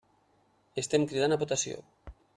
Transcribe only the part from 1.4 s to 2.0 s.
votació.